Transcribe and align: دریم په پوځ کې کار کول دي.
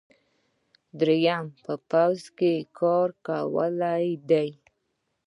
دریم 0.99 1.45
په 1.63 1.73
پوځ 1.89 2.19
کې 2.37 2.53
کار 2.79 3.07
کول 3.25 3.75
دي. 4.29 4.49